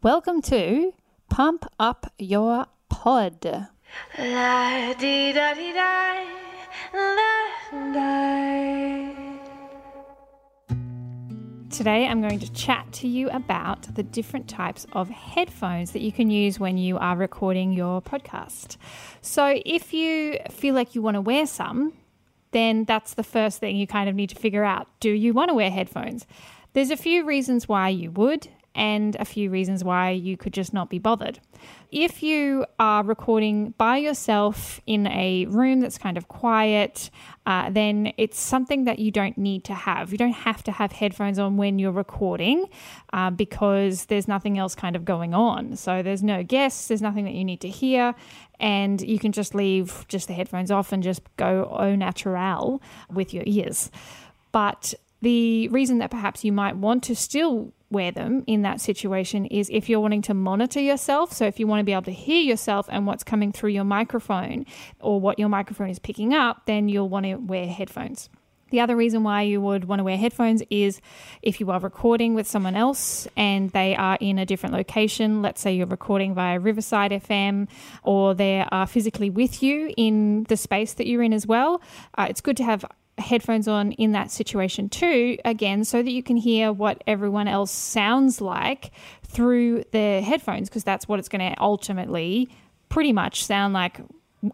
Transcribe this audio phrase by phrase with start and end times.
[0.00, 0.94] Welcome to
[1.28, 3.40] Pump Up Your Pod.
[3.40, 3.66] Today,
[12.06, 16.30] I'm going to chat to you about the different types of headphones that you can
[16.30, 18.76] use when you are recording your podcast.
[19.20, 21.92] So, if you feel like you want to wear some,
[22.52, 24.86] then that's the first thing you kind of need to figure out.
[25.00, 26.24] Do you want to wear headphones?
[26.72, 28.46] There's a few reasons why you would,
[28.78, 31.40] and a few reasons why you could just not be bothered.
[31.90, 37.10] If you are recording by yourself in a room that's kind of quiet,
[37.44, 40.12] uh, then it's something that you don't need to have.
[40.12, 42.66] You don't have to have headphones on when you're recording
[43.12, 45.74] uh, because there's nothing else kind of going on.
[45.74, 48.14] So there's no guests, there's nothing that you need to hear,
[48.60, 52.80] and you can just leave just the headphones off and just go au naturel
[53.12, 53.90] with your ears.
[54.52, 59.46] But the reason that perhaps you might want to still wear them in that situation
[59.46, 61.32] is if you're wanting to monitor yourself.
[61.32, 63.84] So, if you want to be able to hear yourself and what's coming through your
[63.84, 64.66] microphone
[65.00, 68.28] or what your microphone is picking up, then you'll want to wear headphones.
[68.70, 71.00] The other reason why you would want to wear headphones is
[71.40, 75.40] if you are recording with someone else and they are in a different location.
[75.40, 77.68] Let's say you're recording via Riverside FM
[78.02, 81.80] or they are physically with you in the space that you're in as well.
[82.16, 82.84] Uh, it's good to have
[83.18, 87.70] headphones on in that situation too, again, so that you can hear what everyone else
[87.70, 88.90] sounds like
[89.24, 92.48] through the headphones, because that's what it's going to ultimately
[92.88, 94.00] pretty much sound like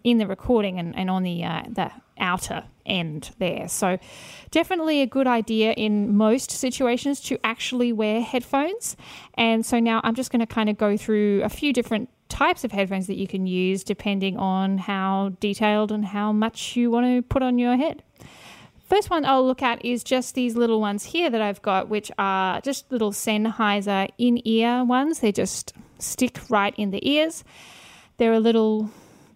[0.03, 3.69] in the recording and, and on the uh, the outer end there.
[3.69, 3.99] So
[4.51, 8.97] definitely a good idea in most situations to actually wear headphones.
[9.35, 12.65] And so now I'm just going to kind of go through a few different types
[12.65, 17.07] of headphones that you can use depending on how detailed and how much you want
[17.07, 18.03] to put on your head.
[18.85, 22.13] First one I'll look at is just these little ones here that I've got, which
[22.19, 25.21] are just little Sennheiser in ear ones.
[25.21, 27.45] They just stick right in the ears.
[28.19, 28.91] They're a little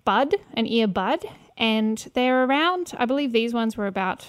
[0.04, 1.24] bud, an ear bud,
[1.56, 4.26] and they're around, I believe these ones were about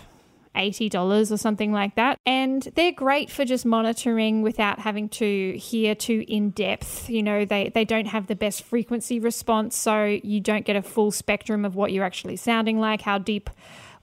[0.55, 2.17] $80 or something like that.
[2.25, 7.09] And they're great for just monitoring without having to hear too in depth.
[7.09, 10.81] You know, they, they don't have the best frequency response, so you don't get a
[10.81, 13.49] full spectrum of what you're actually sounding like, how deep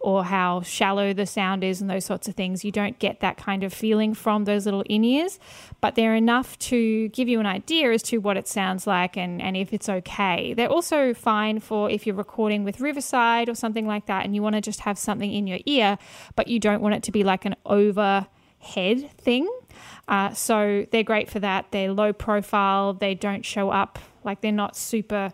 [0.00, 2.64] or how shallow the sound is and those sorts of things.
[2.64, 5.38] You don't get that kind of feeling from those little in ears,
[5.80, 9.40] but they're enough to give you an idea as to what it sounds like and,
[9.40, 10.54] and if it's okay.
[10.54, 14.42] They're also fine for if you're recording with Riverside or something like that and you
[14.42, 15.98] want to just have something in your ear,
[16.36, 19.48] but you don't want it to be like an overhead thing.
[20.08, 21.66] Uh, so they're great for that.
[21.72, 25.32] They're low profile, they don't show up, like they're not super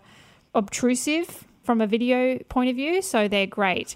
[0.55, 3.95] obtrusive from a video point of view, so they're great.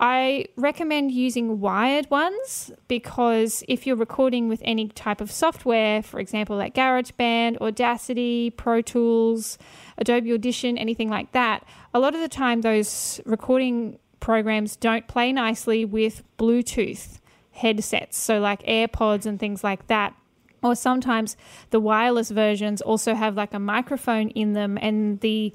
[0.00, 6.18] I recommend using wired ones because if you're recording with any type of software, for
[6.18, 9.56] example, like GarageBand, Audacity, Pro Tools,
[9.96, 15.32] Adobe Audition, anything like that, a lot of the time those recording programs don't play
[15.32, 17.20] nicely with Bluetooth
[17.52, 20.14] headsets, so like AirPods and things like that.
[20.62, 21.36] Or sometimes
[21.70, 25.52] the wireless versions also have like a microphone in them, and the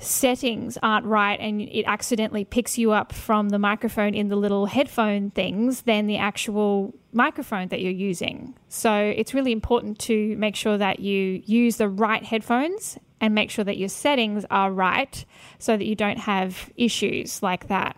[0.00, 4.66] settings aren't right and it accidentally picks you up from the microphone in the little
[4.66, 8.54] headphone things than the actual microphone that you're using.
[8.68, 13.50] So it's really important to make sure that you use the right headphones and make
[13.50, 15.24] sure that your settings are right
[15.58, 17.96] so that you don't have issues like that.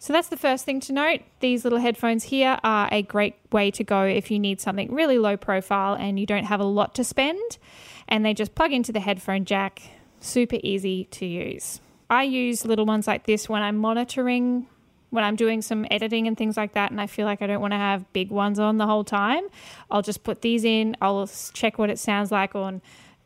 [0.00, 1.22] So that's the first thing to note.
[1.40, 5.18] These little headphones here are a great way to go if you need something really
[5.18, 7.58] low profile and you don't have a lot to spend.
[8.06, 9.82] And they just plug into the headphone jack
[10.20, 11.80] super easy to use.
[12.10, 14.66] I use little ones like this when I'm monitoring,
[15.10, 17.60] when I'm doing some editing and things like that, and I feel like I don't
[17.60, 19.44] want to have big ones on the whole time.
[19.90, 22.80] I'll just put these in, I'll check what it sounds like on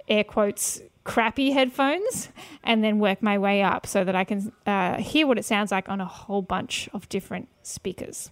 [0.08, 2.28] air quotes crappy headphones
[2.62, 5.72] and then work my way up so that I can uh, hear what it sounds
[5.72, 8.30] like on a whole bunch of different speakers.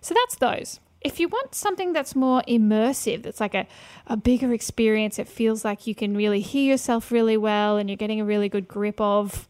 [0.00, 3.66] So that's those if you want something that's more immersive, that's like a,
[4.06, 7.96] a bigger experience, it feels like you can really hear yourself really well and you're
[7.96, 9.48] getting a really good grip of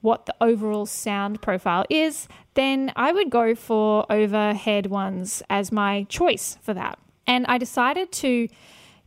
[0.00, 6.04] what the overall sound profile is, then I would go for overhead ones as my
[6.04, 6.98] choice for that.
[7.26, 8.48] And I decided to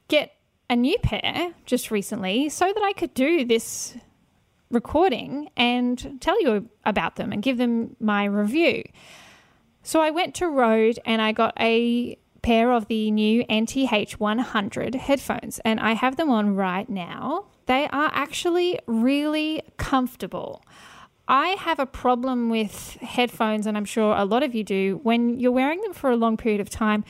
[0.09, 0.33] get
[0.69, 3.95] a new pair just recently so that I could do this
[4.69, 8.83] recording and tell you about them and give them my review.
[9.83, 14.95] So I went to Rode and I got a pair of the new NTH 100
[14.95, 17.45] headphones, and I have them on right now.
[17.65, 20.63] They are actually really comfortable.
[21.27, 24.99] I have a problem with headphones, and I'm sure a lot of you do.
[25.03, 27.03] When you're wearing them for a long period of time,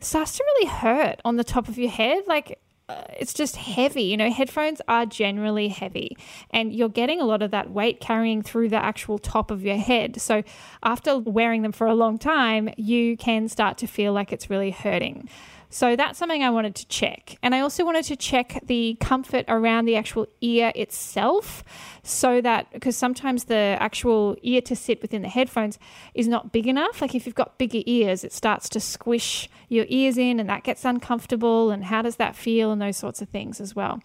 [0.00, 2.22] starts to really hurt on the top of your head.
[2.26, 4.02] Like uh, it's just heavy.
[4.02, 6.16] You know, headphones are generally heavy,
[6.50, 9.76] and you're getting a lot of that weight carrying through the actual top of your
[9.76, 10.20] head.
[10.20, 10.44] So,
[10.82, 14.70] after wearing them for a long time, you can start to feel like it's really
[14.70, 15.28] hurting.
[15.76, 17.36] So that's something I wanted to check.
[17.42, 21.62] And I also wanted to check the comfort around the actual ear itself
[22.02, 25.78] so that because sometimes the actual ear to sit within the headphones
[26.14, 27.02] is not big enough.
[27.02, 30.64] Like if you've got bigger ears, it starts to squish your ears in and that
[30.64, 31.70] gets uncomfortable.
[31.70, 32.72] And how does that feel?
[32.72, 34.00] And those sorts of things as well.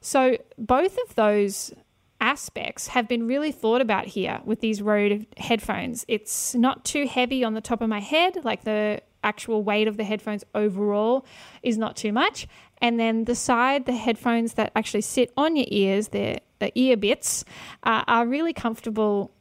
[0.00, 1.74] So both of those
[2.20, 6.04] aspects have been really thought about here with these Rode headphones.
[6.06, 9.96] It's not too heavy on the top of my head, like the actual weight of
[9.96, 11.26] the headphones overall
[11.62, 12.46] is not too much.
[12.80, 16.40] And then the side, the headphones that actually sit on your ears, the,
[16.74, 17.44] ear bits,
[17.82, 19.32] uh, are really comfortable.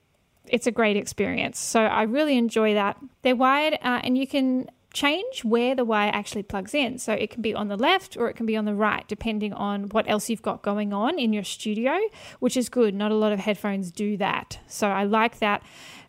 [0.48, 1.60] It's a great experience.
[1.60, 2.98] So I really enjoy that.
[3.22, 6.98] They're wired uh, and you can change where the wire actually plugs in.
[6.98, 9.54] So it can be on the left or it can be on the right, depending
[9.54, 12.00] on what else you've got going on in your studio,
[12.40, 12.96] which is good.
[12.96, 14.60] Not a lot of headphones do that.
[14.68, 15.62] So I like that.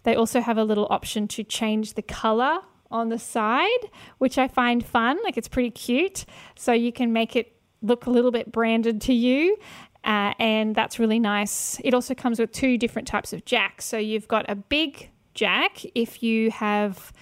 [0.05, 4.49] They also have a little option to change the color on the side, which I
[4.49, 5.19] find fun.
[5.25, 6.25] Like it's pretty cute.
[6.56, 7.52] So you can make it
[7.82, 9.56] look a little bit branded to you.
[10.05, 11.81] Uh, and that's really nice.
[11.85, 13.85] It also comes with two different types of jacks.
[13.85, 17.12] So you've got a big jack if you have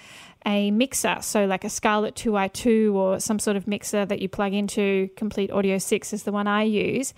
[0.47, 4.55] a mixer, so like a Scarlett 2i2 or some sort of mixer that you plug
[4.55, 7.13] into Komplete Audio 6 is the one I use.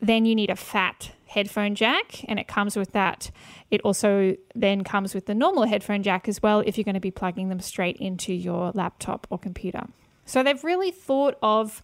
[0.00, 3.30] Then you need a fat headphone jack, and it comes with that.
[3.70, 7.00] It also then comes with the normal headphone jack as well if you're going to
[7.00, 9.86] be plugging them straight into your laptop or computer.
[10.24, 11.82] So they've really thought of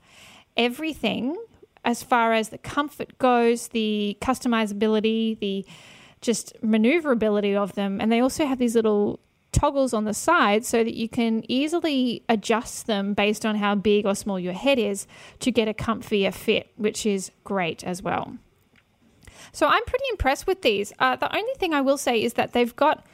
[0.57, 1.37] everything
[1.85, 5.67] as far as the comfort goes, the customizability, the
[6.21, 8.01] just maneuverability of them.
[8.01, 9.19] And they also have these little
[9.51, 14.07] toggles on the side so that you can easily adjust them based on how big
[14.07, 15.07] or small your head is
[15.41, 18.37] to get a comfier fit, which is great as well.
[19.53, 20.93] So I'm pretty impressed with these.
[20.99, 23.07] Uh, the only thing I will say is that they've got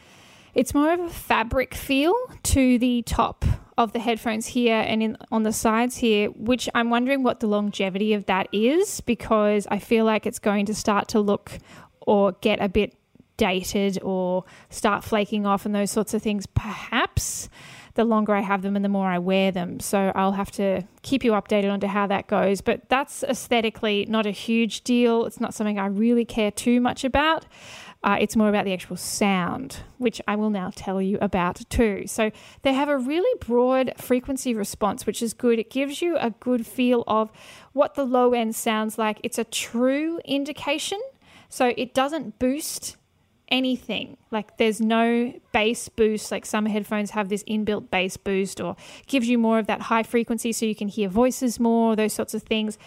[0.54, 3.44] it's more of a fabric feel to the top
[3.76, 7.46] of the headphones here and in on the sides here, which I'm wondering what the
[7.46, 11.58] longevity of that is because I feel like it's going to start to look
[12.00, 12.96] or get a bit
[13.36, 17.48] dated or start flaking off and those sorts of things perhaps
[17.98, 19.80] the longer I have them and the more I wear them.
[19.80, 22.60] So I'll have to keep you updated on to how that goes.
[22.60, 25.26] But that's aesthetically not a huge deal.
[25.26, 27.44] It's not something I really care too much about.
[28.04, 32.04] Uh, it's more about the actual sound, which I will now tell you about too.
[32.06, 32.30] So
[32.62, 35.58] they have a really broad frequency response, which is good.
[35.58, 37.32] It gives you a good feel of
[37.72, 39.18] what the low end sounds like.
[39.24, 41.00] It's a true indication.
[41.48, 42.96] So it doesn't boost
[43.50, 44.16] anything.
[44.30, 49.28] Like there's no bass boost, like some headphones have this inbuilt bass boost or gives
[49.28, 52.42] you more of that high frequency so you can hear voices more, those sorts of
[52.42, 52.78] things,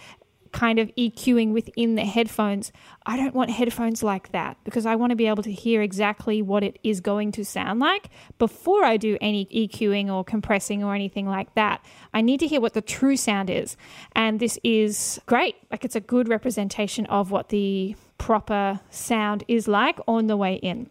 [0.51, 2.71] kind of EQing within the headphones.
[3.05, 6.41] I don't want headphones like that because I want to be able to hear exactly
[6.41, 10.93] what it is going to sound like before I do any EQing or compressing or
[10.93, 11.83] anything like that.
[12.13, 13.77] I need to hear what the true sound is.
[14.13, 15.55] And this is great.
[15.71, 20.53] Like it's a good representation of what the proper sound is like on the way
[20.53, 20.87] in.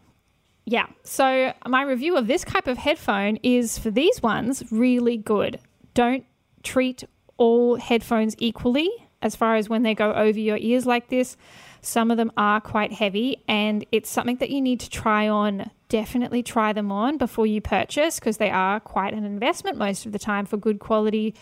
[0.65, 5.61] Yeah, so my review of this type of headphone is for these ones really good.
[5.95, 6.25] Don't
[6.65, 7.05] treat
[7.37, 8.91] all headphones equally
[9.23, 11.37] as far as when they go over your ears like this.
[11.83, 15.71] Some of them are quite heavy, and it's something that you need to try on.
[15.89, 20.11] Definitely try them on before you purchase because they are quite an investment most of
[20.11, 21.37] the time for good quality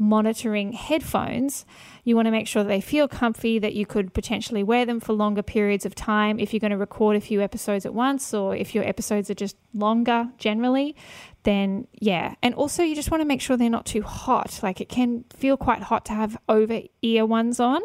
[0.00, 1.66] monitoring headphones,
[2.04, 4.98] you want to make sure that they feel comfy, that you could potentially wear them
[4.98, 8.32] for longer periods of time if you're going to record a few episodes at once
[8.32, 10.96] or if your episodes are just longer generally,
[11.42, 12.34] then yeah.
[12.42, 14.60] And also, you just want to make sure they're not too hot.
[14.62, 17.82] Like it can feel quite hot to have over ear ones on.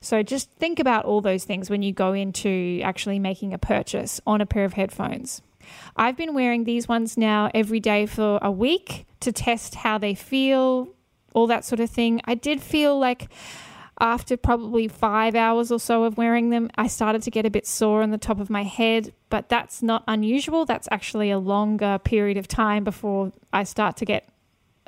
[0.00, 4.22] So just think about all those things when you go into actually making a purchase
[4.26, 5.42] on a pair of headphones.
[5.96, 10.14] I've been wearing these ones now every day for a week to test how they
[10.14, 10.88] feel,
[11.38, 12.20] all that sort of thing.
[12.24, 13.28] I did feel like
[14.00, 17.66] after probably five hours or so of wearing them, I started to get a bit
[17.66, 20.64] sore on the top of my head, but that's not unusual.
[20.64, 24.28] That's actually a longer period of time before I start to get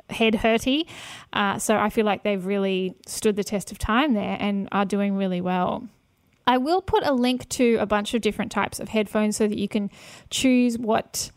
[0.09, 0.87] head hurty.
[1.33, 4.85] Uh, so I feel like they've really stood the test of time there and are
[4.85, 5.87] doing really well.
[6.47, 9.57] I will put a link to a bunch of different types of headphones so that
[9.57, 9.89] you can
[10.29, 11.31] choose what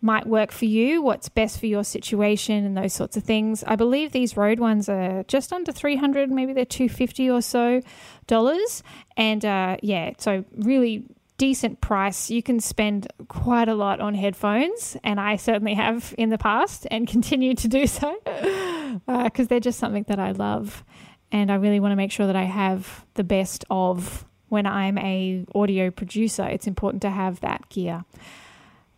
[0.00, 3.64] might work for you, what's best for your situation, and those sorts of things.
[3.66, 7.80] I believe these Rode ones are just under 300, maybe they're 250 or so
[8.26, 8.82] dollars.
[9.16, 11.04] And uh, yeah, so really
[11.38, 12.30] decent price.
[12.30, 16.86] You can spend quite a lot on headphones, and I certainly have in the past
[16.90, 20.84] and continue to do so because uh, they're just something that I love.
[21.32, 24.98] and I really want to make sure that I have the best of when I'm
[24.98, 26.44] a audio producer.
[26.44, 28.04] It's important to have that gear.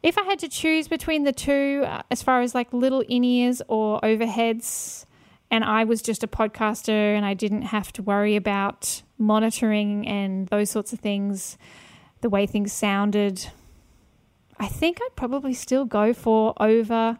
[0.02, 3.22] If I had to choose between the two, uh, as far as like little in
[3.22, 5.04] ears or overheads,
[5.50, 10.48] and I was just a podcaster and I didn't have to worry about monitoring and
[10.48, 11.58] those sorts of things,
[12.20, 13.50] the way things sounded,
[14.58, 17.18] I think I'd probably still go for over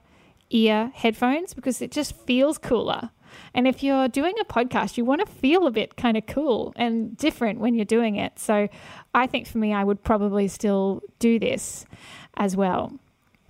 [0.51, 3.11] ear headphones because it just feels cooler.
[3.55, 6.73] And if you're doing a podcast, you want to feel a bit kind of cool
[6.77, 8.39] and different when you're doing it.
[8.39, 8.69] So
[9.15, 11.87] I think for me, I would probably still do this
[12.37, 12.93] as well.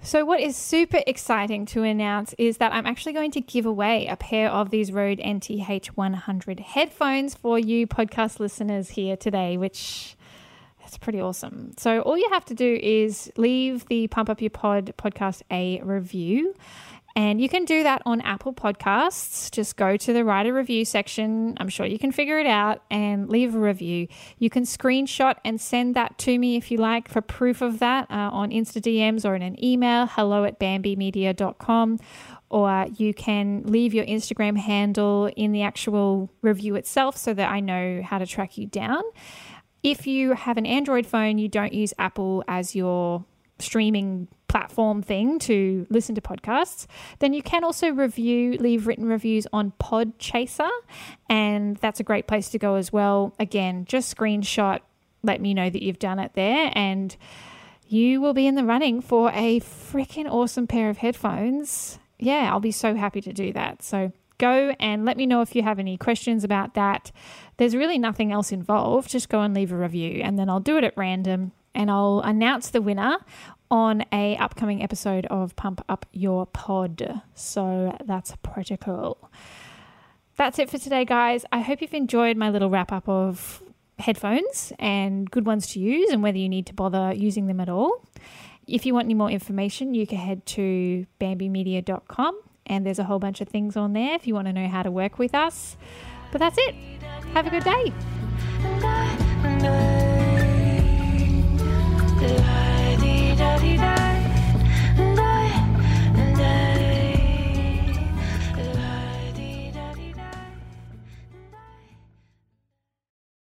[0.02, 4.06] So, what is super exciting to announce is that I'm actually going to give away
[4.06, 10.16] a pair of these Rode NTH 100 headphones for you podcast listeners here today, which
[10.80, 11.72] that's pretty awesome.
[11.76, 15.82] So, all you have to do is leave the Pump Up Your Pod podcast a
[15.82, 16.54] review.
[17.16, 19.50] And you can do that on Apple Podcasts.
[19.50, 21.56] Just go to the write a review section.
[21.58, 24.06] I'm sure you can figure it out and leave a review.
[24.38, 28.08] You can screenshot and send that to me if you like for proof of that
[28.10, 31.98] uh, on Insta DMs or in an email hello at bambymedia.com.
[32.48, 37.60] Or you can leave your Instagram handle in the actual review itself so that I
[37.60, 39.02] know how to track you down.
[39.82, 43.24] If you have an Android phone, you don't use Apple as your
[43.58, 46.88] streaming platform thing to listen to podcasts,
[47.20, 50.68] then you can also review, leave written reviews on Podchaser,
[51.28, 53.32] and that's a great place to go as well.
[53.38, 54.80] Again, just screenshot,
[55.22, 57.16] let me know that you've done it there, and
[57.86, 62.00] you will be in the running for a freaking awesome pair of headphones.
[62.18, 63.84] Yeah, I'll be so happy to do that.
[63.84, 67.12] So go and let me know if you have any questions about that.
[67.58, 69.10] There's really nothing else involved.
[69.10, 72.20] Just go and leave a review, and then I'll do it at random and I'll
[72.24, 73.18] announce the winner
[73.70, 77.22] on a upcoming episode of Pump Up Your Pod.
[77.34, 79.30] So that's pretty cool.
[80.36, 81.44] That's it for today, guys.
[81.52, 83.62] I hope you've enjoyed my little wrap up of
[83.98, 87.68] headphones and good ones to use and whether you need to bother using them at
[87.68, 88.04] all.
[88.66, 93.18] If you want any more information, you can head to bambymedia.com and there's a whole
[93.18, 95.76] bunch of things on there if you want to know how to work with us.
[96.32, 96.74] But that's it.
[97.34, 97.92] Have a good day.